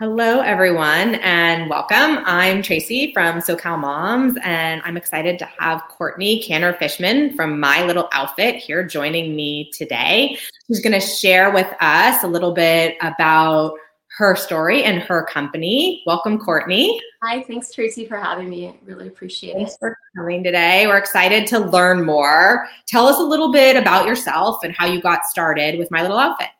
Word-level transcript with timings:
Hello, 0.00 0.38
everyone, 0.38 1.16
and 1.16 1.68
welcome. 1.68 2.22
I'm 2.24 2.62
Tracy 2.62 3.12
from 3.12 3.40
SoCal 3.40 3.80
Moms, 3.80 4.38
and 4.44 4.80
I'm 4.84 4.96
excited 4.96 5.40
to 5.40 5.44
have 5.58 5.82
Courtney 5.88 6.40
Canner 6.40 6.72
Fishman 6.74 7.34
from 7.34 7.58
My 7.58 7.84
Little 7.84 8.08
Outfit 8.12 8.54
here 8.54 8.86
joining 8.86 9.34
me 9.34 9.72
today. 9.72 10.38
She's 10.68 10.80
going 10.80 10.92
to 10.92 11.04
share 11.04 11.50
with 11.50 11.66
us 11.80 12.22
a 12.22 12.28
little 12.28 12.52
bit 12.52 12.96
about 13.00 13.74
her 14.18 14.36
story 14.36 14.84
and 14.84 15.02
her 15.02 15.24
company. 15.24 16.04
Welcome, 16.06 16.38
Courtney. 16.38 17.00
Hi, 17.24 17.42
thanks, 17.42 17.72
Tracy, 17.72 18.06
for 18.06 18.18
having 18.18 18.48
me. 18.48 18.68
I 18.68 18.74
really 18.84 19.08
appreciate 19.08 19.54
thanks 19.54 19.74
it. 19.74 19.78
Thanks 19.80 19.96
for 19.96 19.98
coming 20.16 20.44
today. 20.44 20.86
We're 20.86 20.98
excited 20.98 21.48
to 21.48 21.58
learn 21.58 22.06
more. 22.06 22.68
Tell 22.86 23.08
us 23.08 23.18
a 23.18 23.24
little 23.24 23.50
bit 23.50 23.74
about 23.74 24.06
yourself 24.06 24.62
and 24.62 24.72
how 24.76 24.86
you 24.86 25.02
got 25.02 25.24
started 25.24 25.76
with 25.76 25.90
My 25.90 26.02
Little 26.02 26.18
Outfit. 26.18 26.50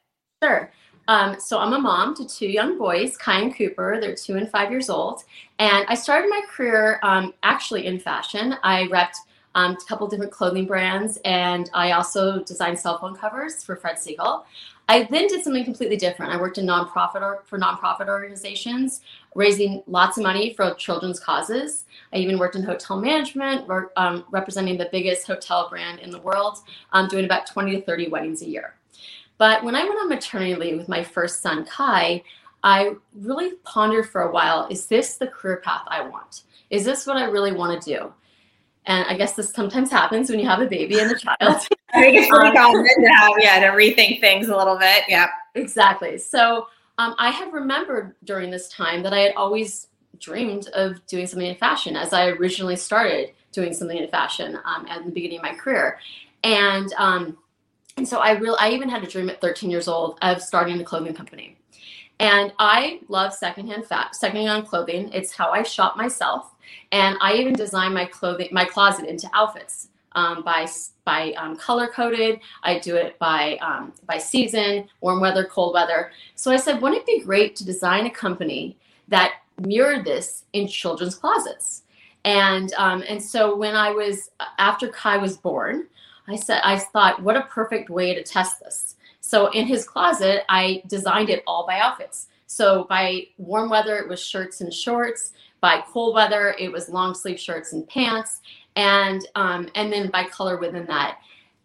Sure. 0.43 0.73
Um, 1.09 1.41
so 1.41 1.59
I'm 1.59 1.73
a 1.73 1.79
mom 1.79 2.15
to 2.17 2.29
two 2.29 2.47
young 2.47 2.77
boys, 2.77 3.17
Kai 3.17 3.41
and 3.41 3.57
Cooper. 3.57 3.99
They're 3.99 4.15
two 4.15 4.37
and 4.37 4.49
five 4.51 4.71
years 4.71 4.91
old. 4.91 5.25
And 5.59 5.87
I 5.89 5.95
started 5.95 6.29
my 6.29 6.43
career 6.49 7.01
um, 7.03 7.33
actually 7.43 7.87
in 7.87 7.99
fashion. 7.99 8.57
I 8.63 8.85
repped 8.85 9.17
um, 9.55 9.73
a 9.73 9.85
couple 9.89 10.07
different 10.07 10.31
clothing 10.31 10.67
brands, 10.67 11.19
and 11.25 11.71
I 11.73 11.93
also 11.93 12.43
designed 12.45 12.79
cell 12.79 12.99
phone 12.99 13.17
covers 13.17 13.65
for 13.65 13.75
Fred 13.75 13.97
Segal. 13.97 14.45
I 14.91 15.09
then 15.11 15.27
did 15.27 15.43
something 15.43 15.65
completely 15.65 15.97
different. 15.97 16.33
I 16.33 16.41
worked 16.41 16.59
in 16.59 16.67
nonprofit 16.67 17.23
or, 17.23 17.43
for 17.47 17.59
nonprofit 17.59 18.09
organizations, 18.09 19.01
raising 19.35 19.83
lots 19.87 20.17
of 20.19 20.23
money 20.23 20.55
for 20.55 20.75
children's 20.75 21.21
causes. 21.21 21.87
I 22.13 22.19
even 22.19 22.39
worked 22.39 22.57
in 22.57 22.63
hotel 22.63 23.01
management, 23.01 23.69
um, 23.97 24.25
representing 24.31 24.79
the 24.79 24.89
biggest 24.93 25.27
hotel 25.27 25.69
brand 25.69 26.01
in 26.01 26.11
the 26.11 26.21
world, 26.21 26.59
um, 26.93 27.09
doing 27.09 27.25
about 27.25 27.47
20 27.47 27.73
to 27.73 27.83
30 27.83 28.09
weddings 28.09 28.43
a 28.43 28.49
year. 28.49 28.78
But 29.39 29.65
when 29.65 29.75
I 29.75 29.85
went 29.85 30.01
on 30.01 30.09
maternity 30.09 30.55
leave 30.57 30.77
with 30.77 30.89
my 30.89 31.03
first 31.03 31.41
son, 31.41 31.65
Kai, 31.65 32.23
I 32.63 32.95
really 33.15 33.53
pondered 33.65 34.09
for 34.11 34.23
a 34.23 34.33
while 34.33 34.67
is 34.69 34.87
this 34.87 35.17
the 35.17 35.29
career 35.29 35.63
path 35.65 35.83
I 35.87 36.03
want? 36.03 36.43
Is 36.71 36.85
this 36.85 37.07
what 37.07 37.17
I 37.17 37.25
really 37.25 37.53
want 37.53 37.81
to 37.81 37.95
do? 37.95 38.13
And 38.87 39.07
I 39.07 39.17
guess 39.17 39.35
this 39.35 39.51
sometimes 39.51 39.91
happens 39.91 40.31
when 40.31 40.39
you 40.39 40.47
have 40.47 40.61
a 40.61 40.67
baby 40.67 40.99
and 40.99 41.13
a 41.13 41.19
child. 41.19 41.37
I 41.41 42.01
think 42.01 42.17
it's 42.17 42.29
pretty 42.29 42.57
common 42.57 42.85
to 42.85 43.09
have, 43.13 43.33
yeah, 43.39 43.61
to 43.61 43.77
rethink 43.77 44.21
things 44.21 44.49
a 44.49 44.57
little 44.57 44.77
bit. 44.77 45.05
Yeah. 45.09 45.29
Exactly. 45.55 46.19
So 46.19 46.67
um, 46.99 47.15
I 47.19 47.31
had 47.31 47.53
remembered 47.53 48.15
during 48.25 48.51
this 48.51 48.69
time 48.69 49.03
that 49.03 49.13
I 49.13 49.21
had 49.21 49.35
always 49.35 49.89
dreamed 50.19 50.69
of 50.69 51.05
doing 51.07 51.27
something 51.27 51.47
in 51.47 51.57
fashion 51.57 51.97
as 51.97 52.13
I 52.13 52.29
originally 52.29 52.77
started 52.77 53.33
doing 53.53 53.73
something 53.73 53.97
in 53.97 54.09
fashion 54.09 54.59
um, 54.65 54.87
at 54.89 55.05
the 55.05 55.11
beginning 55.11 55.39
of 55.39 55.45
my 55.45 55.55
career. 55.55 56.01
And 56.43 56.93
um, 56.95 57.39
and 57.99 58.09
so 58.09 58.21
I 58.21 58.31
really, 58.33 58.57
I 58.61 58.71
even 58.71 58.89
had 58.89 59.03
a 59.03 59.07
dream 59.07 59.29
at 59.29 59.41
13 59.41 59.71
years 59.71 59.89
old 59.89 60.19
of 60.23 60.41
starting 60.41 60.81
a 60.81 60.85
clothing 60.85 61.15
company. 61.15 61.57
And 62.21 62.53
I 62.59 63.01
love 63.09 63.35
secondhand 63.35 63.87
fat, 63.87 64.15
secondhand 64.15 64.67
clothing. 64.67 65.11
It's 65.13 65.33
how 65.33 65.51
I 65.51 65.63
shop 65.65 65.97
myself. 65.97 66.55
And 66.93 67.17
I 67.21 67.35
even 67.35 67.55
design 67.55 67.93
my 67.93 68.07
clothing, 68.07 68.49
my 68.53 68.65
closet 68.65 69.07
into 69.07 69.29
outfits 69.35 69.89
um, 70.13 70.43
by 70.43 70.67
by 71.05 71.33
um, 71.33 71.57
color 71.57 71.89
coded. 71.89 72.41
I 72.63 72.79
do 72.79 72.97
it 72.97 73.19
by 73.19 73.57
um, 73.61 73.93
by 74.07 74.19
season, 74.19 74.89
warm 75.01 75.21
weather, 75.21 75.45
cold 75.45 75.75
weather. 75.75 76.13
So 76.35 76.51
I 76.51 76.57
said, 76.57 76.81
wouldn't 76.81 77.01
it 77.01 77.07
be 77.07 77.21
great 77.21 77.57
to 77.57 77.65
design 77.65 78.07
a 78.07 78.11
company 78.11 78.77
that 79.09 79.35
mirrored 79.61 80.05
this 80.05 80.45
in 80.53 80.69
children's 80.69 81.15
closets? 81.15 81.83
And 82.25 82.73
um, 82.75 83.03
and 83.09 83.23
so 83.23 83.57
when 83.57 83.75
I 83.75 83.91
was 83.91 84.31
after 84.59 84.89
Kai 84.89 85.19
was 85.19 85.37
born, 85.37 85.87
I 86.29 86.37
said, 86.37 86.61
I 86.65 86.79
thought, 86.79 87.23
what 87.23 87.37
a 87.37 87.43
perfect 87.43 87.91
way 87.91 88.15
to 88.15 88.23
test 88.23 88.61
this. 88.61 88.97
So 89.21 89.49
in 89.49 89.67
his 89.67 89.87
closet, 89.87 90.43
I 90.49 90.83
designed 90.87 91.31
it 91.31 91.43
all 91.47 91.67
by 91.67 91.79
outfits. 91.79 92.29
So 92.47 92.85
by 92.85 93.27
warm 93.37 93.69
weather, 93.69 93.97
it 93.99 94.09
was 94.09 94.25
shirts 94.25 94.61
and 94.61 94.73
shorts. 94.73 95.33
By 95.61 95.83
cold 95.93 96.15
weather, 96.15 96.55
it 96.59 96.71
was 96.71 96.89
long 96.89 97.15
sleeve 97.15 97.39
shirts 97.39 97.73
and 97.73 97.87
pants, 97.89 98.41
and 98.77 99.27
um, 99.35 99.69
and 99.75 99.93
then 99.93 100.09
by 100.11 100.25
color 100.25 100.57
within 100.57 100.87
that. 100.87 101.19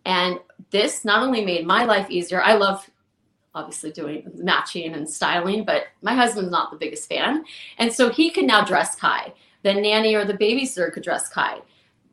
And 0.06 0.40
this 0.72 1.06
not 1.06 1.24
only 1.24 1.46
made 1.46 1.66
my 1.66 1.86
life 1.86 2.10
easier. 2.10 2.42
I 2.42 2.56
love 2.56 2.90
obviously 3.56 3.92
doing 3.92 4.30
matching 4.36 4.96
and 4.96 5.08
styling, 5.08 5.64
but 5.64 5.84
my 6.02 6.16
husband's 6.16 6.52
not 6.52 6.72
the 6.72 6.78
biggest 6.78 7.08
fan, 7.08 7.46
and 7.78 7.94
so 7.94 8.10
he 8.10 8.32
can 8.32 8.48
now 8.48 8.66
dress 8.66 8.96
Kai. 8.96 9.34
The 9.62 9.74
nanny 9.74 10.16
or 10.16 10.26
the 10.26 10.34
babysitter 10.34 10.92
could 10.92 11.04
dress 11.04 11.30
Kai 11.30 11.62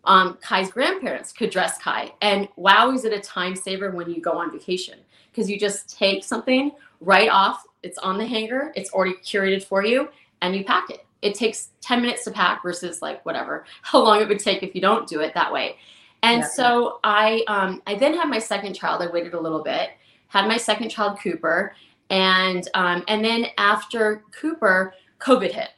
um, 0.04 0.38
Kai's 0.40 0.70
grandparents 0.70 1.32
could 1.32 1.50
dress 1.50 1.78
Kai. 1.78 2.12
And 2.22 2.48
wow, 2.56 2.90
is 2.90 3.04
it 3.04 3.12
a 3.12 3.20
time 3.20 3.54
saver 3.54 3.90
when 3.90 4.10
you 4.10 4.20
go 4.20 4.32
on 4.32 4.50
vacation 4.50 4.98
because 5.30 5.50
you 5.50 5.58
just 5.58 5.96
take 5.96 6.24
something 6.24 6.72
right 7.00 7.28
off, 7.28 7.64
it's 7.82 7.98
on 7.98 8.18
the 8.18 8.26
hanger, 8.26 8.72
it's 8.74 8.92
already 8.92 9.14
curated 9.24 9.64
for 9.64 9.84
you, 9.84 10.08
and 10.42 10.54
you 10.54 10.64
pack 10.64 10.90
it. 10.90 11.06
It 11.22 11.34
takes 11.34 11.70
10 11.82 12.00
minutes 12.00 12.24
to 12.24 12.30
pack 12.30 12.62
versus 12.62 13.02
like 13.02 13.24
whatever, 13.24 13.64
how 13.82 14.02
long 14.02 14.20
it 14.20 14.28
would 14.28 14.40
take 14.40 14.62
if 14.62 14.74
you 14.74 14.80
don't 14.80 15.08
do 15.08 15.20
it 15.20 15.34
that 15.34 15.52
way. 15.52 15.76
And 16.22 16.40
yeah. 16.40 16.48
so 16.48 16.98
I, 17.02 17.44
um, 17.48 17.82
I 17.86 17.94
then 17.94 18.14
had 18.14 18.28
my 18.28 18.38
second 18.38 18.74
child. 18.74 19.02
I 19.02 19.06
waited 19.06 19.34
a 19.34 19.40
little 19.40 19.62
bit, 19.62 19.90
had 20.28 20.46
my 20.46 20.58
second 20.58 20.90
child, 20.90 21.18
Cooper, 21.18 21.74
and 22.10 22.68
um, 22.74 23.04
and 23.08 23.24
then 23.24 23.46
after 23.56 24.24
Cooper, 24.32 24.94
COVID 25.20 25.52
hit, 25.52 25.70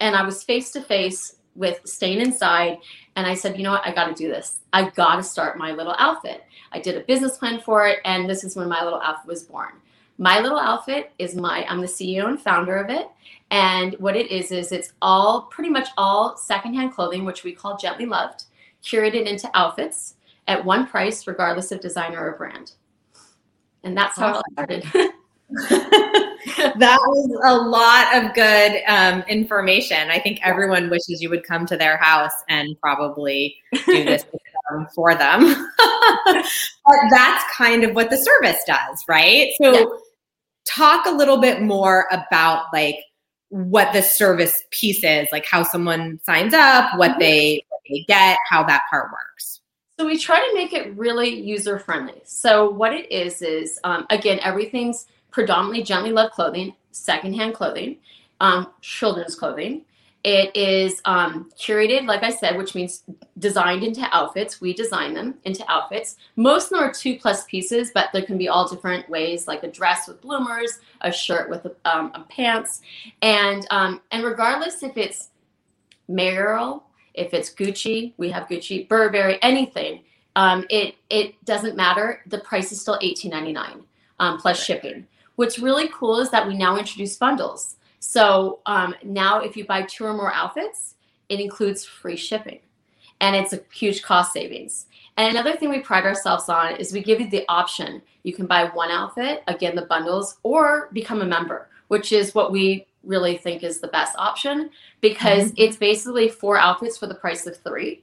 and 0.00 0.14
I 0.16 0.22
was 0.24 0.42
face 0.42 0.70
to 0.70 0.80
face 0.80 1.36
with 1.54 1.80
staying 1.84 2.20
inside 2.20 2.78
and 3.16 3.26
I 3.26 3.34
said, 3.34 3.56
you 3.56 3.62
know 3.62 3.72
what, 3.72 3.86
I 3.86 3.94
got 3.94 4.06
to 4.08 4.14
do 4.14 4.28
this. 4.28 4.60
I 4.72 4.90
got 4.90 5.16
to 5.16 5.22
start 5.22 5.58
my 5.58 5.72
little 5.72 5.94
outfit. 5.98 6.44
I 6.72 6.80
did 6.80 6.96
a 6.96 7.00
business 7.00 7.38
plan 7.38 7.60
for 7.60 7.86
it, 7.86 8.00
and 8.04 8.28
this 8.28 8.42
is 8.42 8.56
when 8.56 8.68
my 8.68 8.82
little 8.82 9.00
outfit 9.00 9.28
was 9.28 9.44
born. 9.44 9.74
My 10.18 10.40
little 10.40 10.58
outfit 10.58 11.12
is 11.18 11.34
my, 11.34 11.64
I'm 11.68 11.80
the 11.80 11.86
CEO 11.86 12.26
and 12.26 12.40
founder 12.40 12.76
of 12.76 12.90
it. 12.90 13.08
And 13.50 13.94
what 14.00 14.16
it 14.16 14.30
is, 14.30 14.50
is 14.50 14.72
it's 14.72 14.92
all 15.00 15.42
pretty 15.42 15.70
much 15.70 15.88
all 15.96 16.36
secondhand 16.36 16.92
clothing, 16.92 17.24
which 17.24 17.44
we 17.44 17.52
call 17.52 17.76
gently 17.76 18.06
loved, 18.06 18.44
curated 18.82 19.26
into 19.26 19.50
outfits 19.54 20.16
at 20.48 20.64
one 20.64 20.86
price, 20.86 21.26
regardless 21.26 21.70
of 21.70 21.80
designer 21.80 22.20
or 22.20 22.36
brand. 22.36 22.72
And 23.84 23.96
that's 23.96 24.16
how 24.16 24.34
awesome. 24.34 24.42
it 24.58 24.84
started. 24.84 26.30
that 26.56 26.98
was 27.06 27.40
a 27.44 27.54
lot 27.56 28.24
of 28.24 28.34
good 28.34 28.82
um, 28.86 29.22
information. 29.28 30.10
I 30.10 30.18
think 30.18 30.40
everyone 30.42 30.90
wishes 30.90 31.20
you 31.20 31.30
would 31.30 31.44
come 31.44 31.66
to 31.66 31.76
their 31.76 31.96
house 31.96 32.32
and 32.48 32.78
probably 32.80 33.56
do 33.86 34.04
this 34.04 34.24
for 34.94 35.14
them. 35.14 35.68
but 36.26 36.96
that's 37.10 37.44
kind 37.56 37.84
of 37.84 37.94
what 37.94 38.10
the 38.10 38.16
service 38.16 38.62
does, 38.66 39.04
right? 39.08 39.50
So, 39.60 39.72
yeah. 39.72 39.84
talk 40.66 41.06
a 41.06 41.10
little 41.12 41.38
bit 41.38 41.62
more 41.62 42.06
about 42.10 42.66
like 42.72 42.96
what 43.48 43.92
the 43.92 44.02
service 44.02 44.54
piece 44.70 45.04
is, 45.04 45.28
like 45.32 45.46
how 45.46 45.62
someone 45.62 46.18
signs 46.24 46.54
up, 46.54 46.98
what 46.98 47.12
mm-hmm. 47.12 47.20
they, 47.20 47.64
what 47.68 47.80
they 47.88 48.04
get, 48.08 48.38
how 48.48 48.64
that 48.64 48.82
part 48.90 49.10
works. 49.12 49.60
So 49.98 50.06
we 50.06 50.18
try 50.18 50.40
to 50.40 50.54
make 50.54 50.72
it 50.72 50.96
really 50.96 51.28
user 51.28 51.78
friendly. 51.78 52.20
So 52.24 52.68
what 52.68 52.92
it 52.92 53.10
is 53.12 53.42
is 53.42 53.78
um, 53.84 54.06
again 54.10 54.40
everything's 54.42 55.06
predominantly 55.34 55.82
gently 55.82 56.12
loved 56.12 56.32
clothing, 56.32 56.72
secondhand 56.92 57.54
clothing, 57.54 57.96
um, 58.40 58.68
children's 58.80 59.34
clothing. 59.34 59.84
It 60.22 60.56
is 60.56 61.02
um, 61.04 61.50
curated, 61.58 62.06
like 62.06 62.22
I 62.22 62.30
said, 62.30 62.56
which 62.56 62.74
means 62.74 63.02
designed 63.38 63.82
into 63.82 64.08
outfits. 64.12 64.60
We 64.60 64.72
design 64.72 65.12
them 65.12 65.34
into 65.44 65.68
outfits. 65.70 66.16
Most 66.36 66.66
of 66.66 66.78
them 66.78 66.88
are 66.88 66.92
two 66.94 67.18
plus 67.18 67.44
pieces, 67.44 67.90
but 67.92 68.10
there 68.12 68.22
can 68.22 68.38
be 68.38 68.48
all 68.48 68.68
different 68.68 69.10
ways, 69.10 69.48
like 69.48 69.64
a 69.64 69.70
dress 69.70 70.06
with 70.06 70.22
bloomers, 70.22 70.78
a 71.00 71.10
shirt 71.12 71.50
with 71.50 71.66
um, 71.84 72.12
a 72.14 72.20
pants, 72.30 72.80
and 73.20 73.66
um, 73.70 74.00
and 74.12 74.24
regardless 74.24 74.84
if 74.84 74.96
it's 74.96 75.30
Merrell, 76.08 76.84
if 77.12 77.34
it's 77.34 77.52
Gucci, 77.52 78.14
we 78.16 78.30
have 78.30 78.46
Gucci, 78.46 78.88
Burberry, 78.88 79.38
anything. 79.42 80.04
Um, 80.36 80.64
it 80.70 80.94
it 81.10 81.44
doesn't 81.44 81.76
matter. 81.76 82.22
The 82.28 82.38
price 82.38 82.70
is 82.70 82.80
still 82.80 82.98
eighteen 83.02 83.32
ninety 83.32 83.52
nine 83.52 83.82
um, 84.20 84.38
plus 84.38 84.62
shipping. 84.62 85.06
What's 85.36 85.58
really 85.58 85.88
cool 85.88 86.20
is 86.20 86.30
that 86.30 86.46
we 86.46 86.56
now 86.56 86.76
introduce 86.76 87.16
bundles. 87.16 87.76
So 87.98 88.60
um, 88.66 88.94
now, 89.02 89.40
if 89.40 89.56
you 89.56 89.66
buy 89.66 89.82
two 89.82 90.04
or 90.04 90.12
more 90.12 90.32
outfits, 90.32 90.94
it 91.28 91.40
includes 91.40 91.84
free 91.84 92.16
shipping, 92.16 92.60
and 93.20 93.34
it's 93.34 93.52
a 93.52 93.60
huge 93.72 94.02
cost 94.02 94.32
savings. 94.32 94.86
And 95.16 95.30
another 95.30 95.56
thing 95.56 95.70
we 95.70 95.80
pride 95.80 96.04
ourselves 96.04 96.48
on 96.48 96.76
is 96.76 96.92
we 96.92 97.02
give 97.02 97.20
you 97.20 97.30
the 97.30 97.44
option. 97.48 98.02
You 98.22 98.32
can 98.32 98.46
buy 98.46 98.64
one 98.66 98.90
outfit, 98.90 99.42
again, 99.46 99.74
the 99.74 99.86
bundles, 99.86 100.38
or 100.42 100.90
become 100.92 101.22
a 101.22 101.26
member, 101.26 101.70
which 101.88 102.12
is 102.12 102.34
what 102.34 102.52
we 102.52 102.86
really 103.04 103.36
think 103.36 103.62
is 103.62 103.80
the 103.80 103.88
best 103.88 104.14
option 104.18 104.70
because 105.00 105.46
mm-hmm. 105.46 105.62
it's 105.62 105.76
basically 105.76 106.28
four 106.28 106.58
outfits 106.58 106.98
for 106.98 107.06
the 107.06 107.14
price 107.14 107.46
of 107.46 107.56
three. 107.58 108.02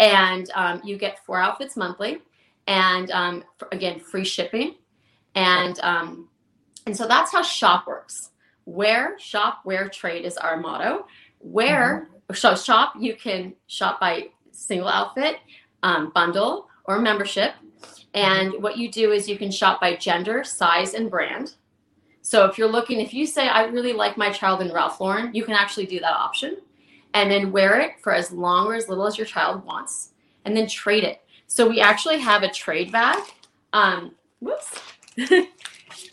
And 0.00 0.50
um, 0.54 0.80
you 0.84 0.96
get 0.96 1.24
four 1.24 1.38
outfits 1.38 1.76
monthly, 1.76 2.20
and 2.66 3.10
um, 3.12 3.44
again, 3.72 4.00
free 4.00 4.24
shipping. 4.24 4.74
And 5.36 5.78
um, 5.80 6.28
and 6.86 6.96
so 6.96 7.06
that's 7.06 7.32
how 7.32 7.42
shop 7.42 7.86
works. 7.86 8.30
Where 8.64 9.18
shop, 9.18 9.60
where 9.64 9.88
trade 9.88 10.24
is 10.24 10.36
our 10.36 10.56
motto. 10.56 11.06
Where 11.38 12.08
mm-hmm. 12.10 12.34
so 12.34 12.54
shop, 12.54 12.94
you 12.98 13.14
can 13.14 13.54
shop 13.66 14.00
by 14.00 14.28
single 14.52 14.88
outfit, 14.88 15.38
um, 15.82 16.12
bundle, 16.14 16.68
or 16.84 17.00
membership. 17.00 17.54
And 18.14 18.52
mm-hmm. 18.52 18.62
what 18.62 18.78
you 18.78 18.90
do 18.90 19.12
is 19.12 19.28
you 19.28 19.36
can 19.38 19.50
shop 19.50 19.80
by 19.80 19.96
gender, 19.96 20.44
size, 20.44 20.94
and 20.94 21.10
brand. 21.10 21.54
So 22.22 22.46
if 22.46 22.56
you're 22.56 22.70
looking, 22.70 23.00
if 23.00 23.12
you 23.12 23.26
say, 23.26 23.48
I 23.48 23.64
really 23.64 23.92
like 23.92 24.16
my 24.16 24.30
child 24.30 24.62
in 24.62 24.72
Ralph 24.72 24.98
Lauren, 25.00 25.34
you 25.34 25.44
can 25.44 25.54
actually 25.54 25.84
do 25.84 26.00
that 26.00 26.14
option 26.14 26.56
and 27.12 27.30
then 27.30 27.52
wear 27.52 27.80
it 27.80 27.92
for 28.02 28.14
as 28.14 28.32
long 28.32 28.66
or 28.66 28.74
as 28.74 28.88
little 28.88 29.06
as 29.06 29.18
your 29.18 29.26
child 29.26 29.64
wants 29.64 30.12
and 30.44 30.56
then 30.56 30.66
trade 30.66 31.04
it. 31.04 31.20
So 31.48 31.68
we 31.68 31.80
actually 31.80 32.18
have 32.20 32.42
a 32.42 32.50
trade 32.50 32.90
bag. 32.90 33.22
Um, 33.74 34.14
whoops. 34.40 34.80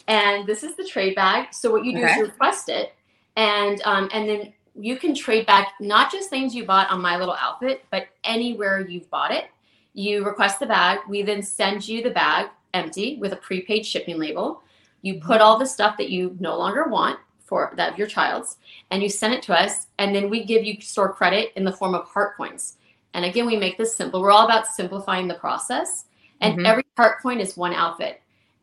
and 0.08 0.48
this 0.48 0.64
is 0.64 0.76
the 0.76 0.84
trade 0.84 1.16
bag. 1.16 1.54
So 1.54 1.72
what 1.72 1.86
you 1.86 1.94
do 1.94 2.04
okay. 2.04 2.12
is 2.12 2.18
you 2.18 2.26
request 2.26 2.70
it 2.70 2.94
and 3.36 3.82
um, 3.84 4.10
and 4.14 4.28
then 4.28 4.54
you 4.76 4.98
can 4.98 5.14
trade 5.14 5.46
back 5.46 5.74
not 5.80 6.12
just 6.12 6.30
things 6.30 6.56
you 6.56 6.66
bought 6.66 6.90
on 6.90 7.02
my 7.02 7.18
little 7.18 7.36
outfit, 7.40 7.86
but 7.92 8.08
anywhere 8.24 8.88
you've 8.88 9.10
bought 9.10 9.32
it. 9.32 9.46
You 9.94 10.24
request 10.24 10.60
the 10.60 10.66
bag. 10.66 11.00
We 11.10 11.22
then 11.24 11.44
send 11.44 11.88
you 11.88 12.02
the 12.02 12.10
bag 12.10 12.50
empty 12.74 13.18
with 13.18 13.34
a 13.34 13.38
prepaid 13.38 13.86
shipping 13.86 14.18
label. 14.18 14.64
You 15.02 15.20
put 15.20 15.42
all 15.42 15.58
the 15.58 15.66
stuff 15.66 15.98
that 15.98 16.10
you 16.10 16.38
no 16.40 16.58
longer 16.58 16.88
want 16.88 17.20
for 17.44 17.74
that 17.76 17.92
of 17.92 17.98
your 17.98 18.08
child's, 18.08 18.58
and 18.92 19.04
you 19.04 19.10
send 19.10 19.34
it 19.34 19.44
to 19.44 19.60
us, 19.60 19.88
and 20.00 20.16
then 20.16 20.30
we 20.30 20.46
give 20.46 20.64
you 20.64 20.80
store 20.80 21.12
credit 21.12 21.52
in 21.58 21.66
the 21.66 21.72
form 21.72 21.94
of 21.94 22.06
heart 22.06 22.38
points. 22.38 22.78
And 23.14 23.26
again, 23.26 23.46
we 23.46 23.58
make 23.58 23.78
this 23.78 23.94
simple. 23.94 24.22
We're 24.22 24.32
all 24.32 24.46
about 24.46 24.68
simplifying 24.68 25.28
the 25.28 25.34
process, 25.34 26.06
and 26.40 26.54
mm-hmm. 26.54 26.66
every 26.66 26.86
heart 26.96 27.22
point 27.22 27.42
is 27.42 27.58
one 27.58 27.74
outfit. 27.74 28.21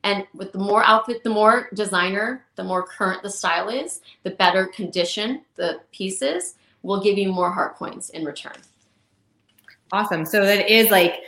And 0.08 0.26
with 0.32 0.52
the 0.52 0.58
more 0.58 0.82
outfit, 0.84 1.22
the 1.22 1.28
more 1.28 1.68
designer, 1.74 2.46
the 2.56 2.64
more 2.64 2.82
current 2.82 3.22
the 3.22 3.28
style 3.28 3.68
is, 3.68 4.00
the 4.22 4.30
better 4.30 4.66
condition 4.68 5.42
the 5.56 5.80
pieces 5.92 6.54
will 6.82 7.02
give 7.02 7.18
you 7.18 7.30
more 7.30 7.52
heart 7.52 7.76
points 7.76 8.08
in 8.08 8.24
return. 8.24 8.56
Awesome. 9.92 10.24
So 10.24 10.46
that 10.46 10.70
is 10.72 10.90
like 10.90 11.20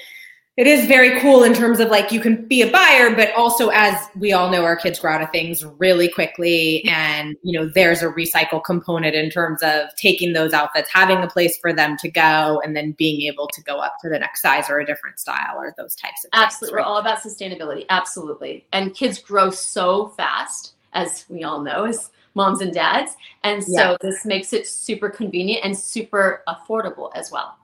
it 0.61 0.67
is 0.67 0.85
very 0.85 1.19
cool 1.21 1.43
in 1.43 1.55
terms 1.55 1.81
of 1.81 1.89
like 1.89 2.13
you 2.13 2.21
can 2.21 2.47
be 2.47 2.61
a 2.61 2.71
buyer, 2.71 3.17
but 3.17 3.33
also 3.35 3.71
as 3.71 3.97
we 4.15 4.35
all 4.35 4.51
know, 4.51 4.63
our 4.63 4.77
kids 4.77 4.99
grow 4.99 5.15
out 5.15 5.23
of 5.23 5.31
things 5.31 5.65
really 5.65 6.07
quickly. 6.07 6.85
And, 6.85 7.35
you 7.43 7.59
know, 7.59 7.67
there's 7.75 8.03
a 8.03 8.09
recycle 8.09 8.63
component 8.63 9.15
in 9.15 9.31
terms 9.31 9.63
of 9.63 9.89
taking 9.97 10.35
those 10.35 10.53
outfits, 10.53 10.91
having 10.93 11.17
a 11.23 11.29
place 11.29 11.57
for 11.57 11.73
them 11.73 11.97
to 11.97 12.11
go, 12.11 12.61
and 12.63 12.77
then 12.77 12.93
being 12.99 13.23
able 13.23 13.49
to 13.55 13.63
go 13.63 13.79
up 13.79 13.95
to 14.03 14.11
the 14.11 14.19
next 14.19 14.43
size 14.43 14.69
or 14.69 14.79
a 14.79 14.85
different 14.85 15.19
style 15.19 15.55
or 15.57 15.75
those 15.79 15.95
types 15.95 16.27
of 16.27 16.31
Absolutely. 16.35 16.67
Things, 16.67 16.77
right? 16.77 16.85
We're 16.85 16.87
all 16.87 16.99
about 16.99 17.21
sustainability. 17.21 17.87
Absolutely. 17.89 18.67
And 18.71 18.95
kids 18.95 19.19
grow 19.19 19.49
so 19.49 20.09
fast, 20.09 20.75
as 20.93 21.25
we 21.31 21.43
all 21.43 21.63
know, 21.63 21.85
as 21.85 22.11
moms 22.35 22.61
and 22.61 22.75
dads. 22.75 23.17
And 23.45 23.65
so 23.65 23.93
yeah. 23.93 23.97
this 24.03 24.27
makes 24.27 24.53
it 24.53 24.69
super 24.69 25.09
convenient 25.09 25.65
and 25.65 25.75
super 25.75 26.43
affordable 26.47 27.11
as 27.15 27.31
well. 27.31 27.57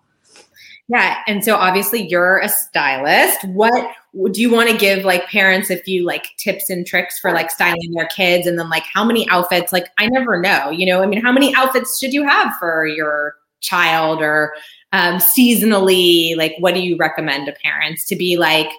Yeah. 0.88 1.18
And 1.26 1.44
so 1.44 1.56
obviously 1.56 2.06
you're 2.06 2.38
a 2.38 2.48
stylist. 2.48 3.44
What 3.44 3.72
do 4.32 4.40
you 4.40 4.50
want 4.50 4.70
to 4.70 4.76
give 4.76 5.04
like 5.04 5.26
parents 5.26 5.68
if 5.68 5.86
you 5.88 6.04
like 6.04 6.28
tips 6.38 6.70
and 6.70 6.86
tricks 6.86 7.18
for 7.18 7.32
like 7.32 7.50
styling 7.50 7.92
their 7.92 8.06
kids? 8.06 8.46
And 8.46 8.58
then 8.58 8.68
like 8.68 8.84
how 8.92 9.04
many 9.04 9.28
outfits? 9.28 9.72
Like 9.72 9.88
I 9.98 10.06
never 10.06 10.40
know, 10.40 10.70
you 10.70 10.86
know, 10.86 11.02
I 11.02 11.06
mean, 11.06 11.20
how 11.20 11.32
many 11.32 11.54
outfits 11.56 11.98
should 11.98 12.12
you 12.12 12.26
have 12.26 12.56
for 12.58 12.86
your 12.86 13.34
child 13.60 14.22
or 14.22 14.54
um, 14.92 15.16
seasonally? 15.16 16.36
Like 16.36 16.54
what 16.60 16.74
do 16.74 16.80
you 16.80 16.96
recommend 16.96 17.46
to 17.46 17.52
parents 17.64 18.06
to 18.06 18.16
be 18.16 18.36
like 18.36 18.70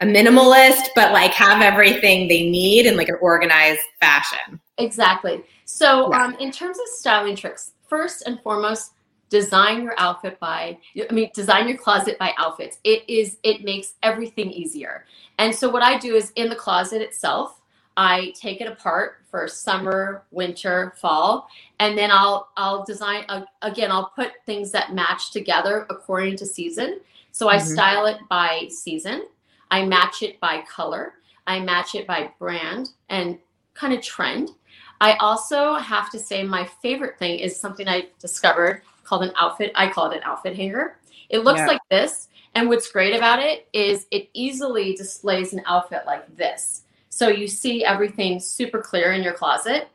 a 0.00 0.04
minimalist, 0.04 0.88
but 0.96 1.12
like 1.12 1.32
have 1.32 1.62
everything 1.62 2.26
they 2.26 2.48
need 2.50 2.86
in 2.86 2.96
like 2.96 3.08
an 3.08 3.18
organized 3.20 3.82
fashion? 4.00 4.60
Exactly. 4.78 5.44
So 5.64 6.10
yeah. 6.10 6.24
um, 6.24 6.34
in 6.40 6.50
terms 6.50 6.76
of 6.76 6.86
styling 6.88 7.36
tricks, 7.36 7.70
first 7.88 8.24
and 8.26 8.40
foremost, 8.40 8.92
design 9.32 9.82
your 9.82 9.94
outfit 9.96 10.38
by 10.40 10.76
i 11.08 11.12
mean 11.14 11.30
design 11.32 11.66
your 11.66 11.78
closet 11.78 12.18
by 12.18 12.34
outfits. 12.36 12.76
It 12.84 13.02
is 13.08 13.38
it 13.42 13.64
makes 13.64 13.94
everything 14.02 14.50
easier. 14.50 15.06
And 15.38 15.54
so 15.54 15.70
what 15.70 15.82
i 15.82 15.98
do 15.98 16.14
is 16.14 16.32
in 16.36 16.50
the 16.50 16.54
closet 16.54 17.00
itself 17.00 17.62
i 17.96 18.32
take 18.38 18.60
it 18.60 18.68
apart 18.68 19.16
for 19.30 19.48
summer 19.48 20.24
winter 20.30 20.94
fall 21.00 21.48
and 21.78 21.96
then 21.96 22.10
i'll 22.10 22.50
i'll 22.58 22.84
design 22.84 23.24
uh, 23.30 23.42
again 23.62 23.90
i'll 23.90 24.12
put 24.14 24.32
things 24.44 24.70
that 24.70 24.94
match 24.94 25.30
together 25.30 25.86
according 25.88 26.36
to 26.36 26.44
season. 26.44 27.00
So 27.30 27.48
i 27.48 27.56
mm-hmm. 27.56 27.72
style 27.72 28.04
it 28.06 28.18
by 28.28 28.68
season. 28.68 29.28
I 29.70 29.86
match 29.86 30.22
it 30.22 30.38
by 30.40 30.62
color. 30.76 31.14
I 31.46 31.58
match 31.58 31.94
it 31.94 32.06
by 32.06 32.30
brand 32.38 32.90
and 33.08 33.38
kind 33.72 33.94
of 33.94 34.02
trend. 34.02 34.50
I 35.00 35.14
also 35.14 35.74
have 35.74 36.10
to 36.10 36.18
say 36.18 36.44
my 36.44 36.64
favorite 36.82 37.18
thing 37.18 37.38
is 37.38 37.58
something 37.58 37.88
I 37.88 38.08
discovered 38.20 38.82
called 39.04 39.22
an 39.22 39.32
outfit. 39.36 39.72
I 39.74 39.88
call 39.88 40.10
it 40.10 40.16
an 40.16 40.22
outfit 40.24 40.56
hanger. 40.56 40.98
It 41.28 41.40
looks 41.40 41.60
yeah. 41.60 41.66
like 41.66 41.80
this. 41.90 42.28
And 42.54 42.68
what's 42.68 42.90
great 42.90 43.16
about 43.16 43.38
it 43.38 43.66
is 43.72 44.06
it 44.10 44.28
easily 44.34 44.94
displays 44.94 45.52
an 45.52 45.62
outfit 45.66 46.02
like 46.06 46.36
this. 46.36 46.82
So 47.08 47.28
you 47.28 47.48
see 47.48 47.84
everything 47.84 48.40
super 48.40 48.80
clear 48.80 49.12
in 49.12 49.22
your 49.22 49.32
closet. 49.32 49.88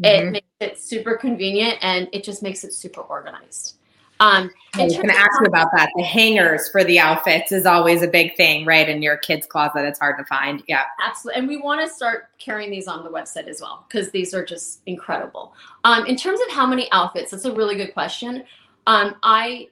Mm-hmm. 0.00 0.04
It 0.04 0.30
makes 0.32 0.46
it 0.60 0.78
super 0.78 1.16
convenient 1.16 1.78
and 1.82 2.08
it 2.12 2.24
just 2.24 2.42
makes 2.42 2.64
it 2.64 2.72
super 2.72 3.00
organized. 3.00 3.76
Um, 4.20 4.50
I 4.74 4.84
was 4.84 4.94
going 4.94 5.08
to 5.08 5.16
ask 5.16 5.40
you 5.40 5.46
about 5.46 5.68
that. 5.76 5.90
The 5.96 6.02
hangers 6.02 6.68
for 6.68 6.82
the 6.84 6.98
outfits 6.98 7.52
is 7.52 7.66
always 7.66 8.02
a 8.02 8.08
big 8.08 8.36
thing, 8.36 8.64
right? 8.64 8.88
In 8.88 9.02
your 9.02 9.16
kids' 9.16 9.46
closet, 9.46 9.84
it's 9.84 9.98
hard 9.98 10.18
to 10.18 10.24
find. 10.24 10.62
Yeah, 10.66 10.82
absolutely. 11.04 11.40
And 11.40 11.48
we 11.48 11.56
want 11.58 11.86
to 11.86 11.92
start 11.92 12.28
carrying 12.38 12.70
these 12.70 12.88
on 12.88 13.04
the 13.04 13.10
website 13.10 13.46
as 13.46 13.60
well 13.60 13.84
because 13.88 14.10
these 14.10 14.34
are 14.34 14.44
just 14.44 14.80
incredible. 14.86 15.54
Um, 15.84 16.06
in 16.06 16.16
terms 16.16 16.40
of 16.46 16.54
how 16.54 16.66
many 16.66 16.90
outfits, 16.92 17.30
that's 17.30 17.44
a 17.44 17.52
really 17.52 17.76
good 17.76 17.92
question. 17.92 18.44
Um, 18.86 19.16
I 19.22 19.68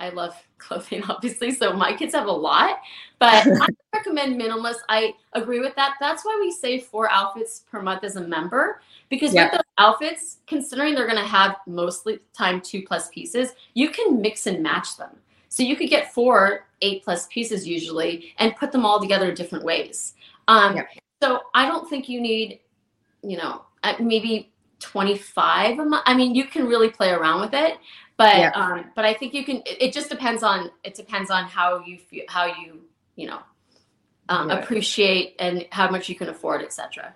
I 0.00 0.10
love 0.10 0.34
clothing, 0.58 1.02
obviously, 1.08 1.50
so 1.50 1.72
my 1.72 1.92
kids 1.92 2.14
have 2.14 2.26
a 2.26 2.32
lot, 2.32 2.80
but 3.18 3.46
I 3.46 3.66
recommend 3.94 4.40
minimalist. 4.40 4.78
I 4.88 5.14
agree 5.32 5.60
with 5.60 5.74
that. 5.76 5.94
That's 6.00 6.24
why 6.24 6.38
we 6.40 6.50
say 6.50 6.80
four 6.80 7.10
outfits 7.10 7.64
per 7.70 7.82
month 7.82 8.04
as 8.04 8.16
a 8.16 8.20
member 8.20 8.80
because 9.08 9.34
yep. 9.34 9.52
with 9.52 9.60
those 9.60 9.72
outfits, 9.78 10.38
considering 10.46 10.94
they're 10.94 11.06
going 11.06 11.18
to 11.18 11.24
have 11.24 11.56
mostly 11.66 12.20
time 12.32 12.60
two 12.60 12.82
plus 12.82 13.08
pieces, 13.08 13.52
you 13.74 13.90
can 13.90 14.20
mix 14.20 14.46
and 14.46 14.62
match 14.62 14.96
them. 14.96 15.10
So 15.48 15.62
you 15.62 15.76
could 15.76 15.88
get 15.88 16.12
four 16.12 16.66
eight 16.82 17.02
plus 17.02 17.26
pieces 17.28 17.66
usually 17.66 18.34
and 18.38 18.54
put 18.56 18.72
them 18.72 18.84
all 18.84 19.00
together 19.00 19.32
different 19.32 19.64
ways. 19.64 20.14
Um, 20.46 20.76
yep. 20.76 20.88
So 21.22 21.40
I 21.54 21.66
don't 21.66 21.88
think 21.88 22.08
you 22.08 22.20
need, 22.20 22.60
you 23.22 23.36
know, 23.36 23.62
maybe 24.00 24.52
25 24.80 25.78
a 25.78 25.84
month. 25.84 26.02
I 26.06 26.14
mean, 26.14 26.34
you 26.34 26.44
can 26.44 26.66
really 26.66 26.90
play 26.90 27.10
around 27.10 27.40
with 27.40 27.54
it, 27.54 27.78
but 28.16 28.36
yeah. 28.36 28.50
um, 28.50 28.86
but 28.94 29.04
I 29.04 29.14
think 29.14 29.34
you 29.34 29.44
can. 29.44 29.56
It, 29.66 29.82
it, 29.82 29.92
just 29.92 30.08
depends 30.08 30.42
on 30.42 30.70
it 30.84 30.94
depends 30.94 31.30
on 31.30 31.44
how 31.44 31.84
you 31.84 31.98
feel, 31.98 32.24
how 32.28 32.46
you 32.46 32.82
you 33.16 33.26
know 33.26 33.40
um, 34.28 34.50
appreciate 34.50 35.36
and 35.38 35.66
how 35.70 35.90
much 35.90 36.08
you 36.08 36.14
can 36.14 36.28
afford, 36.28 36.62
etc. 36.62 37.14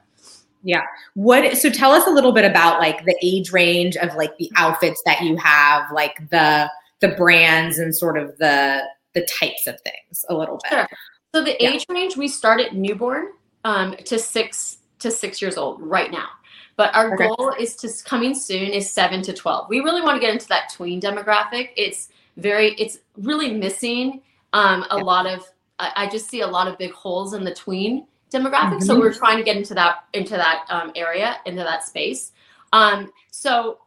Yeah. 0.62 0.82
What 1.14 1.56
so 1.56 1.70
tell 1.70 1.92
us 1.92 2.06
a 2.06 2.10
little 2.10 2.32
bit 2.32 2.44
about 2.44 2.80
like 2.80 3.04
the 3.04 3.16
age 3.22 3.52
range 3.52 3.96
of 3.96 4.14
like 4.14 4.36
the 4.38 4.50
outfits 4.56 5.02
that 5.04 5.20
you 5.22 5.36
have, 5.36 5.90
like 5.92 6.28
the 6.30 6.70
the 7.00 7.08
brands 7.08 7.78
and 7.78 7.94
sort 7.94 8.16
of 8.16 8.36
the 8.38 8.82
the 9.14 9.26
types 9.26 9.66
of 9.66 9.78
things 9.80 10.24
a 10.28 10.34
little 10.34 10.60
bit. 10.62 10.70
Sure. 10.70 10.88
So 11.34 11.42
the 11.42 11.62
age 11.64 11.86
yeah. 11.88 11.94
range 11.94 12.16
we 12.16 12.28
start 12.28 12.60
at 12.60 12.74
newborn 12.74 13.28
um, 13.64 13.96
to 14.04 14.18
six 14.18 14.78
to 15.00 15.10
six 15.10 15.42
years 15.42 15.56
old 15.56 15.82
right 15.82 16.10
now. 16.10 16.28
But 16.76 16.94
our 16.94 17.14
okay. 17.14 17.28
goal 17.28 17.54
is 17.58 17.76
to 17.76 17.90
coming 18.04 18.34
soon 18.34 18.70
is 18.70 18.90
seven 18.90 19.22
to 19.22 19.32
12. 19.32 19.68
We 19.68 19.80
really 19.80 20.00
want 20.00 20.16
to 20.16 20.20
get 20.20 20.32
into 20.32 20.48
that 20.48 20.72
tween 20.72 21.00
demographic. 21.00 21.70
It's 21.76 22.08
very, 22.36 22.74
it's 22.74 22.98
really 23.16 23.52
missing 23.52 24.22
um, 24.52 24.84
a 24.90 24.96
yeah. 24.96 25.02
lot 25.02 25.26
of, 25.26 25.44
I, 25.78 25.92
I, 25.96 26.06
just 26.08 26.28
see 26.28 26.40
a 26.40 26.46
lot 26.46 26.68
of 26.68 26.78
big 26.78 26.92
holes 26.92 27.34
in 27.34 27.44
the 27.44 27.54
tween 27.54 28.06
demographic. 28.30 28.78
Mm-hmm. 28.78 28.80
So 28.80 28.98
we're 28.98 29.12
trying 29.12 29.36
to 29.38 29.42
get 29.42 29.56
into 29.56 29.74
that, 29.74 30.04
into 30.14 30.36
that 30.36 30.66
um, 30.70 30.92
area, 30.94 31.36
into 31.46 31.62
that 31.62 31.84
space. 31.84 32.32
Um, 32.72 33.12
so, 33.30 33.78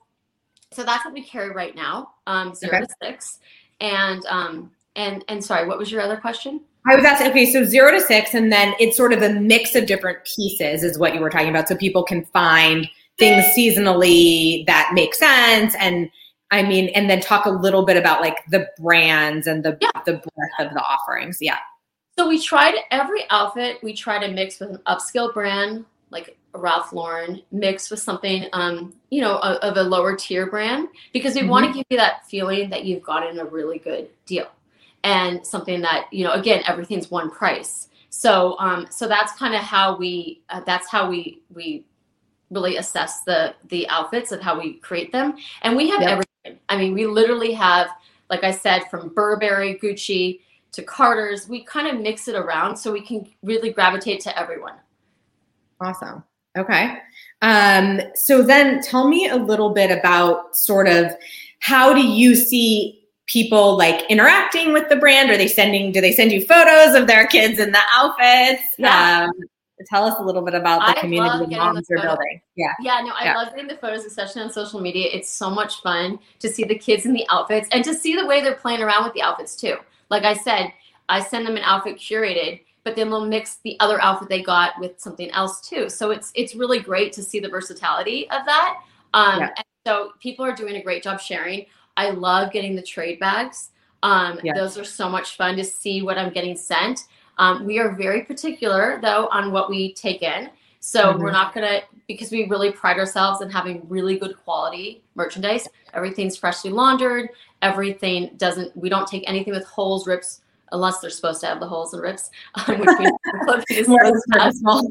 so 0.72 0.84
that's 0.84 1.06
what 1.06 1.14
we 1.14 1.24
carry 1.24 1.52
right 1.52 1.76
now, 1.76 2.12
um, 2.28 2.54
zero 2.54 2.78
okay. 2.78 2.86
to 2.86 2.96
six. 3.04 3.40
And, 3.80 4.24
um, 4.28 4.72
and, 4.96 5.24
and 5.28 5.44
sorry, 5.44 5.68
what 5.68 5.78
was 5.78 5.92
your 5.92 6.02
other 6.02 6.18
question? 6.18 6.62
I 6.88 6.96
was 6.96 7.04
asking, 7.04 7.32
okay, 7.32 7.52
so 7.52 7.64
zero 7.64 7.92
to 7.92 8.00
six, 8.00 8.34
and 8.36 8.52
then 8.52 8.76
it's 8.80 8.96
sort 8.96 9.12
of 9.12 9.24
a 9.24 9.30
mix 9.30 9.74
of 9.76 9.88
different 9.88 10.20
pieces, 10.24 10.84
is 10.84 11.00
what 11.00 11.16
you 11.16 11.20
were 11.20 11.32
talking 11.32 11.50
about. 11.50 11.68
So 11.68 11.76
people 11.76 12.04
can 12.04 12.24
find 12.26 12.88
things 13.18 13.46
seasonally 13.58 14.66
that 14.68 14.92
make 14.94 15.16
sense. 15.16 15.74
And 15.80 16.12
I 16.52 16.62
mean, 16.62 16.90
and 16.90 17.10
then 17.10 17.22
talk 17.22 17.46
a 17.46 17.50
little 17.50 17.86
bit 17.86 17.98
about 17.98 18.22
like 18.22 18.38
the 18.50 18.68
brands 18.80 19.48
and 19.48 19.64
the, 19.64 19.78
yeah. 19.82 19.90
the 20.06 20.14
breadth 20.14 20.60
of 20.60 20.74
the 20.74 20.82
offerings. 20.82 21.40
Yeah. 21.42 21.58
So 22.20 22.28
we 22.28 22.42
tried 22.42 22.76
every 22.92 23.24
outfit, 23.30 23.80
we 23.82 23.94
try 23.94 24.26
to 24.26 24.32
mix 24.32 24.60
with 24.60 24.70
an 24.70 24.80
upscale 24.88 25.34
brand 25.34 25.86
like 26.12 26.38
Ralph 26.54 26.94
Lauren 26.94 27.42
mixed 27.52 27.92
with 27.92 28.00
something, 28.00 28.46
um, 28.54 28.94
you 29.10 29.22
know, 29.22 29.38
of, 29.40 29.58
of 29.58 29.78
a 29.78 29.84
lower 29.84 30.16
tier 30.16 30.46
brand 30.46 30.88
because 31.12 31.34
we 31.34 31.42
mm-hmm. 31.42 31.50
want 31.50 31.66
to 31.66 31.74
give 31.74 31.86
you 31.90 31.98
that 31.98 32.26
feeling 32.28 32.70
that 32.70 32.86
you've 32.86 33.04
gotten 33.04 33.40
a 33.40 33.46
really 33.46 33.80
good 33.80 34.08
deal 34.26 34.48
and 35.06 35.46
something 35.46 35.82
that 35.82 36.08
you 36.12 36.26
know 36.26 36.32
again 36.32 36.64
everything's 36.68 37.10
one 37.10 37.30
price. 37.30 37.88
So 38.10 38.58
um 38.60 38.88
so 38.90 39.08
that's 39.08 39.32
kind 39.34 39.54
of 39.54 39.62
how 39.62 39.96
we 39.96 40.42
uh, 40.50 40.62
that's 40.66 40.90
how 40.90 41.10
we 41.10 41.42
we 41.54 41.86
really 42.50 42.78
assess 42.78 43.24
the 43.24 43.56
the 43.70 43.88
outfits 43.88 44.32
and 44.34 44.42
how 44.42 44.60
we 44.60 44.74
create 44.74 45.12
them. 45.14 45.36
And 45.62 45.78
we 45.78 45.90
have 45.90 46.02
yep. 46.02 46.10
everything. 46.10 46.60
I 46.68 46.78
mean 46.78 46.94
we 46.94 47.06
literally 47.06 47.54
have 47.54 47.88
like 48.30 48.44
i 48.44 48.52
said 48.52 48.84
from 48.90 49.10
burberry 49.10 49.80
gucci 49.82 50.42
to 50.72 50.82
carter's 50.82 51.48
we 51.48 51.64
kind 51.64 51.88
of 51.88 52.02
mix 52.02 52.28
it 52.28 52.36
around 52.36 52.76
so 52.76 52.92
we 52.92 53.02
can 53.02 53.30
really 53.44 53.72
gravitate 53.72 54.20
to 54.22 54.38
everyone. 54.38 54.76
Awesome. 55.80 56.24
Okay. 56.58 56.98
Um, 57.42 58.00
so 58.16 58.42
then 58.42 58.82
tell 58.82 59.08
me 59.08 59.28
a 59.28 59.36
little 59.36 59.72
bit 59.72 59.92
about 59.92 60.56
sort 60.56 60.88
of 60.88 61.12
how 61.60 61.94
do 61.94 62.02
you 62.02 62.34
see 62.34 63.05
people 63.28 63.76
like 63.78 64.04
interacting 64.10 64.74
with 64.74 64.88
the 64.90 64.96
brand? 64.96 65.30
Are 65.30 65.38
they 65.38 65.48
sending, 65.48 65.92
do 65.92 66.02
they 66.02 66.12
send 66.12 66.32
you 66.32 66.46
photos 66.46 66.96
of 66.96 67.08
their 67.08 67.26
kids 67.28 67.60
in 67.60 67.72
the 67.72 67.82
outfits? 67.92 68.62
Yeah. 68.78 69.28
Um, 69.28 69.32
tell 69.90 70.06
us 70.06 70.16
a 70.20 70.24
little 70.24 70.42
bit 70.42 70.54
about 70.54 70.80
the 70.80 70.98
I 70.98 71.02
community 71.02 71.56
moms 71.56 71.88
photos. 71.88 72.04
building. 72.04 72.42
Yeah. 72.56 72.74
Yeah, 72.82 73.02
no, 73.02 73.12
I 73.14 73.26
Yeah. 73.26 73.36
love 73.36 73.50
getting 73.50 73.68
the 73.68 73.78
photos, 73.78 74.06
especially 74.06 74.42
on 74.42 74.52
social 74.52 74.80
media. 74.80 75.10
It's 75.12 75.30
so 75.30 75.50
much 75.50 75.82
fun 75.82 76.20
to 76.40 76.50
see 76.50 76.64
the 76.64 76.78
kids 76.78 77.06
in 77.06 77.14
the 77.14 77.26
outfits 77.30 77.68
and 77.72 77.84
to 77.84 77.94
see 77.94 78.16
the 78.16 78.26
way 78.26 78.42
they're 78.42 78.56
playing 78.56 78.82
around 78.82 79.04
with 79.04 79.14
the 79.14 79.22
outfits 79.22 79.56
too. 79.56 79.76
Like 80.10 80.24
I 80.24 80.34
said, 80.34 80.72
I 81.10 81.20
send 81.22 81.46
them 81.46 81.58
an 81.58 81.64
outfit 81.64 81.98
curated, 81.98 82.62
but 82.84 82.96
then 82.96 83.10
they'll 83.10 83.26
mix 83.26 83.58
the 83.64 83.76
other 83.80 84.02
outfit 84.02 84.30
they 84.30 84.42
got 84.44 84.80
with 84.80 85.00
something 85.00 85.30
else 85.32 85.68
too. 85.68 85.90
So 85.90 86.12
it's 86.12 86.32
it's 86.36 86.56
really 86.56 86.80
great 86.80 87.12
to 87.14 87.24
see 87.24 87.40
the 87.40 87.50
versatility 87.50 88.30
of 88.30 88.46
that. 88.46 88.80
Um, 89.14 89.40
Yeah. 89.42 89.48
and 89.58 89.66
so 89.86 90.12
people 90.22 90.46
are 90.46 90.56
doing 90.56 90.76
a 90.78 90.84
great 90.84 91.04
job 91.04 91.20
sharing. 91.20 91.66
I 91.98 92.10
love 92.12 92.52
getting 92.52 92.76
the 92.76 92.82
trade 92.82 93.20
bags. 93.20 93.70
Um, 94.04 94.40
Yes. 94.44 94.56
Those 94.58 94.78
are 94.78 94.84
so 94.84 95.10
much 95.10 95.36
fun 95.38 95.56
to 95.58 95.64
see 95.64 96.02
what 96.02 96.18
I'm 96.18 96.32
getting 96.32 96.56
sent. 96.56 97.02
Um, 97.38 97.66
we 97.66 97.80
are 97.80 97.96
very 97.96 98.22
particular 98.24 99.00
though 99.02 99.28
on 99.32 99.52
what 99.52 99.70
we 99.70 99.94
take 99.94 100.22
in. 100.22 100.50
So 100.80 101.14
Mhm. 101.14 101.20
we're 101.20 101.32
not 101.32 101.54
gonna 101.54 101.82
because 102.08 102.30
we 102.32 102.46
really 102.48 102.72
pride 102.72 103.00
ourselves 103.00 103.42
in 103.42 103.50
having 103.50 103.82
really 103.90 104.18
good 104.20 104.38
quality 104.44 105.02
merchandise. 105.16 105.68
Everything's 105.96 106.38
freshly 106.38 106.70
laundered. 106.70 107.30
Everything 107.64 108.32
doesn't. 108.38 108.76
We 108.78 108.90
don't 108.90 109.08
take 109.08 109.28
anything 109.28 109.54
with 109.54 109.66
holes, 109.66 110.06
rips, 110.06 110.42
unless 110.72 111.00
they're 111.00 111.10
supposed 111.10 111.42
to 111.42 111.48
have 111.48 111.60
the 111.60 111.68
holes 111.68 111.94
and 111.94 112.04
rips. 112.04 112.30
Um, 112.68 112.78
which 112.80 112.90
means 113.00 113.12
the 113.34 113.40
clothing 113.44 113.66
is 113.78 113.88
More 113.88 114.06
supposed 114.06 114.24
to 114.34 114.40
have 114.40 114.54
small. 114.54 114.88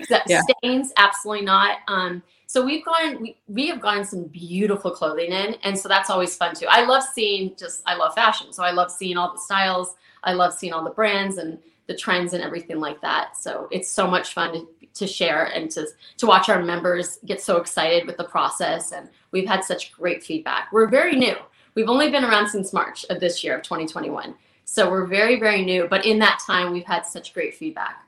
Except 0.00 0.30
Yeah. 0.30 0.40
stains, 0.62 0.92
absolutely 0.96 1.44
not. 1.44 1.78
Um, 1.88 2.22
so 2.48 2.64
we've 2.64 2.82
gone, 2.82 3.20
we, 3.20 3.36
we 3.46 3.68
have 3.68 3.78
gotten 3.78 4.06
some 4.06 4.24
beautiful 4.24 4.90
clothing 4.90 5.32
in, 5.32 5.56
and 5.64 5.78
so 5.78 5.86
that's 5.86 6.08
always 6.08 6.34
fun 6.34 6.54
too. 6.54 6.64
I 6.66 6.86
love 6.86 7.02
seeing 7.02 7.54
just, 7.56 7.82
I 7.84 7.94
love 7.94 8.14
fashion, 8.14 8.54
so 8.54 8.62
I 8.62 8.70
love 8.70 8.90
seeing 8.90 9.18
all 9.18 9.30
the 9.30 9.38
styles. 9.38 9.94
I 10.24 10.32
love 10.32 10.54
seeing 10.54 10.72
all 10.72 10.82
the 10.82 10.90
brands 10.90 11.36
and 11.36 11.58
the 11.88 11.94
trends 11.94 12.32
and 12.32 12.42
everything 12.42 12.80
like 12.80 13.02
that. 13.02 13.36
So 13.36 13.68
it's 13.70 13.92
so 13.92 14.06
much 14.06 14.32
fun 14.32 14.52
to, 14.54 14.66
to 14.94 15.06
share 15.06 15.44
and 15.44 15.70
to 15.72 15.88
to 16.16 16.26
watch 16.26 16.48
our 16.48 16.62
members 16.62 17.18
get 17.26 17.42
so 17.42 17.58
excited 17.58 18.06
with 18.06 18.16
the 18.16 18.24
process. 18.24 18.92
And 18.92 19.10
we've 19.30 19.46
had 19.46 19.62
such 19.62 19.92
great 19.92 20.24
feedback. 20.24 20.72
We're 20.72 20.88
very 20.88 21.16
new. 21.16 21.36
We've 21.74 21.90
only 21.90 22.10
been 22.10 22.24
around 22.24 22.48
since 22.48 22.72
March 22.72 23.04
of 23.10 23.20
this 23.20 23.44
year 23.44 23.58
of 23.58 23.62
2021. 23.62 24.34
So 24.64 24.90
we're 24.90 25.06
very, 25.06 25.38
very 25.38 25.66
new. 25.66 25.86
But 25.86 26.06
in 26.06 26.18
that 26.20 26.40
time, 26.46 26.72
we've 26.72 26.86
had 26.86 27.04
such 27.04 27.34
great 27.34 27.54
feedback. 27.54 28.07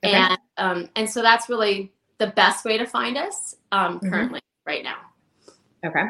Okay. 0.04 0.16
And 0.16 0.38
um, 0.58 0.90
and 0.96 1.08
so 1.08 1.22
that's 1.22 1.50
really 1.50 1.92
the 2.18 2.28
best 2.28 2.66
way 2.66 2.80
to 2.80 2.88
find 2.88 3.16
us 3.16 3.58
um, 3.72 4.00
Mhm. 4.00 4.10
currently 4.10 4.42
right 4.66 4.84
now. 4.84 4.98
Okay. 5.86 6.06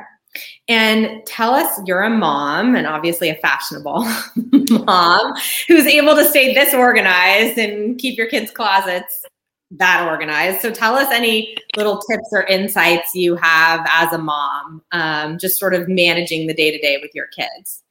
And 0.67 1.25
tell 1.25 1.53
us 1.53 1.79
you're 1.85 2.03
a 2.03 2.09
mom 2.09 2.75
and 2.75 2.87
obviously 2.87 3.29
a 3.29 3.35
fashionable 3.35 4.05
mom 4.85 5.33
who's 5.67 5.85
able 5.85 6.15
to 6.15 6.25
stay 6.25 6.53
this 6.53 6.73
organized 6.73 7.57
and 7.57 7.97
keep 7.97 8.17
your 8.17 8.27
kids' 8.27 8.51
closets 8.51 9.25
that 9.71 10.07
organized. 10.07 10.61
So 10.61 10.71
tell 10.71 10.95
us 10.95 11.11
any 11.11 11.55
little 11.75 11.99
tips 11.99 12.29
or 12.31 12.43
insights 12.43 13.13
you 13.13 13.35
have 13.35 13.85
as 13.91 14.13
a 14.13 14.17
mom, 14.17 14.81
um, 14.91 15.37
just 15.37 15.57
sort 15.57 15.73
of 15.73 15.87
managing 15.87 16.47
the 16.47 16.53
day 16.53 16.71
to 16.71 16.77
day 16.77 16.99
with 17.01 17.11
your 17.13 17.27
kids. 17.27 17.83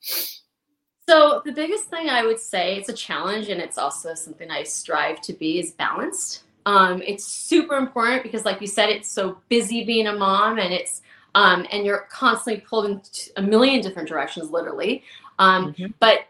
So 1.09 1.43
the 1.45 1.53
biggest 1.53 1.85
thing 1.85 2.09
I 2.09 2.25
would 2.25 2.41
say, 2.41 2.77
it's 2.77 2.89
a 2.89 2.95
challenge 2.95 3.49
and 3.49 3.61
it's 3.61 3.77
also 3.77 4.15
something 4.15 4.51
I 4.51 4.63
strive 4.63 5.21
to 5.23 5.35
be 5.35 5.59
is 5.59 5.73
balanced. 5.73 6.45
Um, 6.67 7.03
it's 7.03 7.27
super 7.27 7.77
important 7.77 8.23
because 8.23 8.47
like 8.47 8.61
you 8.61 8.67
said, 8.67 8.89
it's 8.89 9.11
so 9.11 9.39
busy 9.51 9.85
being 9.85 10.07
a 10.07 10.15
mom 10.15 10.59
and 10.59 10.73
it's 10.73 11.03
um, 11.35 11.67
and 11.73 11.85
you're 11.85 12.07
constantly 12.11 12.61
pulled 12.63 12.87
in 12.87 13.01
a 13.37 13.43
million 13.43 13.81
different 13.81 14.09
directions, 14.09 14.51
literally. 14.51 15.03
Um, 15.39 15.73
Mhm. 15.75 15.95
But 16.01 16.21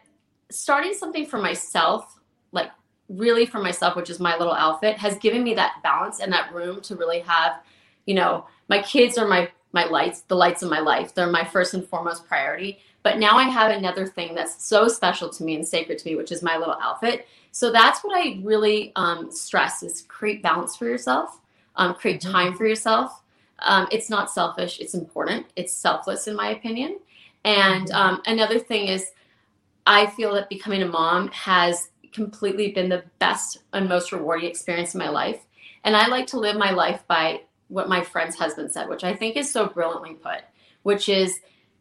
starting 0.49 0.93
something 0.93 1.25
for 1.25 1.39
myself, 1.41 2.19
like 2.51 2.71
really 3.09 3.45
for 3.45 3.59
myself, 3.59 3.95
which 3.95 4.09
is 4.09 4.19
my 4.19 4.37
little 4.37 4.53
outfit, 4.53 4.97
has 4.97 5.17
given 5.17 5.43
me 5.43 5.53
that 5.55 5.75
balance 5.83 6.19
and 6.19 6.31
that 6.33 6.53
room 6.53 6.81
to 6.81 6.95
really 6.95 7.19
have, 7.19 7.61
you 8.05 8.15
know, 8.15 8.45
my 8.69 8.81
kids 8.81 9.17
are 9.17 9.27
my 9.27 9.49
my 9.73 9.85
lights, 9.85 10.21
the 10.21 10.35
lights 10.35 10.63
of 10.63 10.69
my 10.69 10.79
life. 10.79 11.13
They're 11.13 11.27
my 11.27 11.43
first 11.43 11.73
and 11.73 11.85
foremost 11.85 12.25
priority. 12.25 12.79
But 13.03 13.19
now 13.19 13.37
I 13.37 13.43
have 13.43 13.71
another 13.71 14.07
thing 14.07 14.33
that's 14.33 14.63
so 14.65 14.87
special 14.87 15.27
to 15.29 15.43
me 15.43 15.55
and 15.55 15.67
sacred 15.67 15.99
to 15.99 16.07
me, 16.07 16.15
which 16.15 16.31
is 16.31 16.41
my 16.41 16.55
little 16.57 16.77
outfit. 16.81 17.27
So 17.51 17.71
that's 17.73 17.99
what 18.01 18.15
I 18.17 18.39
really 18.41 18.93
um, 18.95 19.29
stress 19.31 19.83
is 19.83 20.03
create 20.07 20.41
balance 20.41 20.77
for 20.77 20.85
yourself, 20.85 21.41
um, 21.75 21.93
create 21.93 22.21
Mhm. 22.21 22.31
time 22.31 22.53
for 22.55 22.65
yourself. 22.65 23.21
Um, 23.59 23.87
it's 23.91 24.09
not 24.09 24.31
selfish; 24.31 24.79
it's 24.79 24.93
important. 24.93 25.47
It's 25.55 25.73
selfless, 25.73 26.27
in 26.27 26.35
my 26.35 26.49
opinion. 26.49 26.99
And 27.43 27.87
Mhm. 27.89 27.95
um, 27.95 28.21
another 28.25 28.59
thing 28.59 28.87
is, 28.87 29.11
I 29.85 30.07
feel 30.07 30.33
that 30.33 30.49
becoming 30.49 30.81
a 30.81 30.87
mom 30.87 31.29
has 31.29 31.89
completely 32.11 32.71
been 32.71 32.89
the 32.89 33.03
best 33.19 33.59
and 33.73 33.87
most 33.87 34.11
rewarding 34.11 34.49
experience 34.49 34.93
in 34.95 34.99
my 34.99 35.09
life. 35.09 35.41
And 35.83 35.95
I 35.95 36.07
like 36.07 36.27
to 36.27 36.39
live 36.39 36.57
my 36.57 36.71
life 36.71 37.03
by 37.07 37.41
what 37.67 37.89
my 37.89 38.01
friend's 38.01 38.35
husband 38.35 38.71
said, 38.71 38.89
which 38.89 39.03
I 39.03 39.13
think 39.13 39.35
is 39.37 39.51
so 39.51 39.67
brilliantly 39.67 40.13
put, 40.15 40.41
which 40.83 41.09
is 41.09 41.39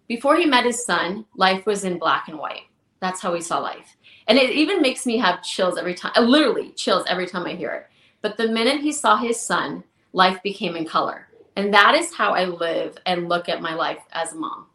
before 0.08 0.36
he 0.36 0.44
met 0.44 0.64
his 0.64 0.84
son, 0.84 1.24
life 1.36 1.64
was 1.66 1.84
in 1.84 1.98
black 1.98 2.28
and 2.28 2.38
white. 2.38 2.64
That's 3.00 3.20
how 3.20 3.32
he 3.34 3.40
saw 3.40 3.58
life. 3.58 3.96
And 4.26 4.38
it 4.38 4.50
even 4.50 4.82
makes 4.82 5.06
me 5.06 5.18
have 5.18 5.42
chills 5.42 5.78
every 5.78 5.94
time, 5.94 6.12
literally 6.18 6.70
chills 6.72 7.04
every 7.08 7.26
time 7.26 7.46
I 7.46 7.54
hear 7.54 7.70
it. 7.70 7.86
But 8.20 8.36
the 8.36 8.48
minute 8.48 8.80
he 8.80 8.92
saw 8.92 9.16
his 9.16 9.40
son, 9.40 9.84
life 10.12 10.42
became 10.42 10.76
in 10.76 10.86
color. 10.86 11.28
And 11.56 11.72
that 11.72 11.94
is 11.94 12.12
how 12.14 12.32
I 12.34 12.46
live 12.46 12.96
and 13.06 13.28
look 13.28 13.48
at 13.48 13.62
my 13.62 13.74
life 13.74 14.00
as 14.12 14.32
a 14.32 14.36
mom. 14.36 14.66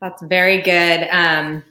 That's 0.00 0.20
very 0.22 0.60
good 0.62 1.06
um, 1.12 1.62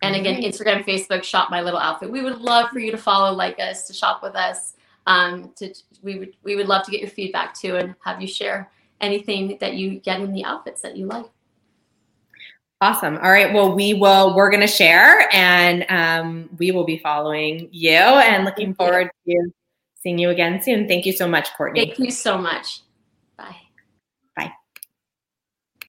And 0.00 0.14
again, 0.16 0.40
Instagram, 0.40 0.86
Facebook, 0.86 1.22
shop 1.22 1.50
my 1.50 1.60
little 1.60 1.78
outfit. 1.78 2.10
We 2.10 2.22
would 2.22 2.38
love 2.38 2.70
for 2.70 2.78
you 2.78 2.90
to 2.92 2.96
follow, 2.96 3.34
like 3.34 3.60
us, 3.60 3.86
to 3.88 3.92
shop 3.92 4.22
with 4.22 4.34
us. 4.36 4.72
Um, 5.06 5.52
to 5.56 5.74
we 6.02 6.18
would 6.18 6.34
we 6.42 6.56
would 6.56 6.66
love 6.66 6.86
to 6.86 6.90
get 6.90 7.02
your 7.02 7.10
feedback 7.10 7.52
too, 7.52 7.76
and 7.76 7.94
have 8.06 8.22
you 8.22 8.26
share 8.26 8.70
anything 9.02 9.58
that 9.60 9.74
you 9.74 10.00
get 10.00 10.22
in 10.22 10.32
the 10.32 10.44
outfits 10.44 10.80
that 10.80 10.96
you 10.96 11.04
like. 11.04 11.26
Awesome. 12.80 13.16
All 13.16 13.30
right. 13.30 13.52
Well, 13.52 13.74
we 13.74 13.92
will. 13.92 14.34
We're 14.34 14.48
going 14.48 14.62
to 14.62 14.66
share, 14.66 15.28
and 15.34 15.84
um, 15.90 16.48
we 16.56 16.70
will 16.70 16.84
be 16.84 16.96
following 16.96 17.68
you, 17.70 17.90
and 17.90 18.46
looking 18.46 18.72
forward 18.72 19.10
to 19.26 19.52
seeing 20.00 20.18
you 20.18 20.30
again 20.30 20.62
soon. 20.62 20.88
Thank 20.88 21.06
you 21.06 21.12
so 21.12 21.28
much, 21.28 21.48
Courtney. 21.56 21.86
Thank 21.86 21.98
you 21.98 22.10
so 22.10 22.38
much. 22.38 22.82